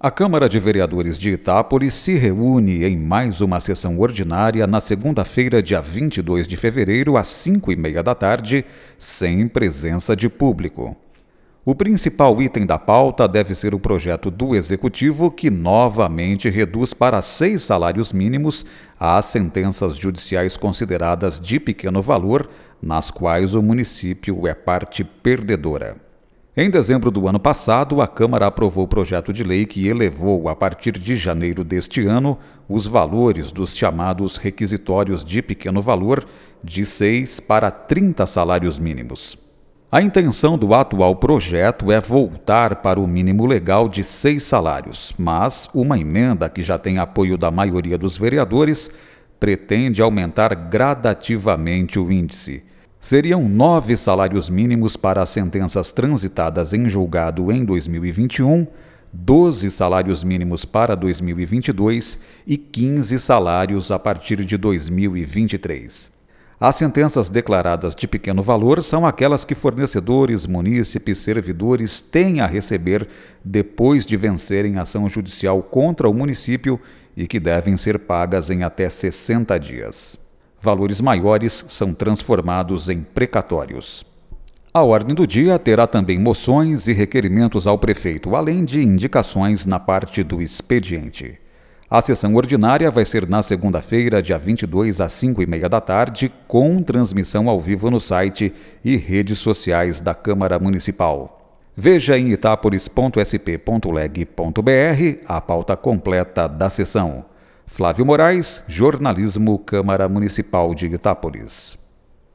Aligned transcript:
A 0.00 0.12
Câmara 0.12 0.48
de 0.48 0.60
Vereadores 0.60 1.18
de 1.18 1.30
Itápolis 1.30 1.92
se 1.92 2.14
reúne 2.14 2.84
em 2.84 2.96
mais 2.96 3.40
uma 3.40 3.58
sessão 3.58 3.98
ordinária 3.98 4.64
na 4.64 4.80
segunda-feira, 4.80 5.60
dia 5.60 5.80
22 5.80 6.46
de 6.46 6.56
fevereiro, 6.56 7.16
às 7.16 7.26
5 7.26 7.72
e 7.72 7.76
meia 7.76 8.00
da 8.00 8.14
tarde, 8.14 8.64
sem 8.96 9.48
presença 9.48 10.14
de 10.14 10.28
público. 10.28 10.96
O 11.64 11.74
principal 11.74 12.40
item 12.40 12.64
da 12.64 12.78
pauta 12.78 13.26
deve 13.26 13.56
ser 13.56 13.74
o 13.74 13.80
projeto 13.80 14.30
do 14.30 14.54
Executivo, 14.54 15.32
que 15.32 15.50
novamente 15.50 16.48
reduz 16.48 16.94
para 16.94 17.20
seis 17.20 17.64
salários 17.64 18.12
mínimos 18.12 18.64
as 19.00 19.24
sentenças 19.24 19.96
judiciais 19.96 20.56
consideradas 20.56 21.40
de 21.40 21.58
pequeno 21.58 22.00
valor, 22.00 22.48
nas 22.80 23.10
quais 23.10 23.52
o 23.52 23.60
município 23.60 24.46
é 24.46 24.54
parte 24.54 25.02
perdedora. 25.02 26.07
Em 26.60 26.68
dezembro 26.68 27.08
do 27.12 27.28
ano 27.28 27.38
passado, 27.38 28.02
a 28.02 28.08
Câmara 28.08 28.48
aprovou 28.48 28.82
o 28.82 28.88
projeto 28.88 29.32
de 29.32 29.44
lei 29.44 29.64
que 29.64 29.86
elevou, 29.86 30.48
a 30.48 30.56
partir 30.56 30.98
de 30.98 31.14
janeiro 31.14 31.62
deste 31.62 32.04
ano, 32.04 32.36
os 32.68 32.84
valores 32.84 33.52
dos 33.52 33.76
chamados 33.76 34.36
requisitórios 34.36 35.24
de 35.24 35.40
pequeno 35.40 35.80
valor 35.80 36.26
de 36.60 36.84
6 36.84 37.38
para 37.38 37.70
30 37.70 38.26
salários 38.26 38.76
mínimos. 38.76 39.38
A 39.88 40.02
intenção 40.02 40.58
do 40.58 40.74
atual 40.74 41.14
projeto 41.14 41.92
é 41.92 42.00
voltar 42.00 42.82
para 42.82 42.98
o 42.98 43.06
mínimo 43.06 43.46
legal 43.46 43.88
de 43.88 44.02
seis 44.02 44.42
salários, 44.42 45.14
mas 45.16 45.70
uma 45.72 45.96
emenda 45.96 46.48
que 46.48 46.60
já 46.60 46.76
tem 46.76 46.98
apoio 46.98 47.38
da 47.38 47.52
maioria 47.52 47.96
dos 47.96 48.18
vereadores 48.18 48.90
pretende 49.38 50.02
aumentar 50.02 50.56
gradativamente 50.56 52.00
o 52.00 52.10
índice. 52.10 52.64
Seriam 53.00 53.48
nove 53.48 53.96
salários 53.96 54.50
mínimos 54.50 54.96
para 54.96 55.22
as 55.22 55.28
sentenças 55.28 55.92
transitadas 55.92 56.72
em 56.74 56.88
julgado 56.88 57.52
em 57.52 57.64
2021, 57.64 58.66
12 59.12 59.70
salários 59.70 60.24
mínimos 60.24 60.64
para 60.64 60.96
2022 60.96 62.18
e 62.44 62.56
15 62.56 63.20
salários 63.20 63.92
a 63.92 64.00
partir 64.00 64.44
de 64.44 64.56
2023. 64.56 66.10
As 66.58 66.74
sentenças 66.74 67.30
declaradas 67.30 67.94
de 67.94 68.08
pequeno 68.08 68.42
valor 68.42 68.82
são 68.82 69.06
aquelas 69.06 69.44
que 69.44 69.54
fornecedores, 69.54 70.44
munícipes, 70.44 71.18
servidores 71.18 72.00
têm 72.00 72.40
a 72.40 72.46
receber 72.46 73.06
depois 73.44 74.04
de 74.04 74.16
vencerem 74.16 74.76
ação 74.76 75.08
judicial 75.08 75.62
contra 75.62 76.08
o 76.08 76.12
município 76.12 76.80
e 77.16 77.28
que 77.28 77.38
devem 77.38 77.76
ser 77.76 78.00
pagas 78.00 78.50
em 78.50 78.64
até 78.64 78.88
60 78.88 79.56
dias. 79.60 80.18
Valores 80.60 81.00
maiores 81.00 81.64
são 81.68 81.94
transformados 81.94 82.88
em 82.88 83.00
precatórios. 83.00 84.04
A 84.74 84.82
ordem 84.82 85.14
do 85.14 85.26
dia 85.26 85.58
terá 85.58 85.86
também 85.86 86.18
moções 86.18 86.88
e 86.88 86.92
requerimentos 86.92 87.66
ao 87.66 87.78
prefeito, 87.78 88.36
além 88.36 88.64
de 88.64 88.82
indicações 88.82 89.64
na 89.64 89.78
parte 89.78 90.22
do 90.22 90.42
expediente. 90.42 91.38
A 91.90 92.02
sessão 92.02 92.34
ordinária 92.34 92.90
vai 92.90 93.04
ser 93.04 93.26
na 93.26 93.40
segunda-feira, 93.40 94.20
dia 94.20 94.36
22, 94.36 95.00
às 95.00 95.10
5 95.12 95.42
e 95.42 95.46
meia 95.46 95.70
da 95.70 95.80
tarde, 95.80 96.30
com 96.46 96.82
transmissão 96.82 97.48
ao 97.48 97.58
vivo 97.58 97.90
no 97.90 97.98
site 97.98 98.52
e 98.84 98.96
redes 98.96 99.38
sociais 99.38 99.98
da 99.98 100.14
Câmara 100.14 100.58
Municipal. 100.58 101.56
Veja 101.74 102.18
em 102.18 102.30
itapolis.sp.leg.br 102.32 105.24
a 105.26 105.40
pauta 105.40 105.76
completa 105.76 106.46
da 106.46 106.68
sessão. 106.68 107.24
Flávio 107.68 108.04
Moraes, 108.04 108.62
Jornalismo 108.66 109.58
Câmara 109.58 110.08
Municipal 110.08 110.74
de 110.74 110.86
Itápolis. 110.86 111.78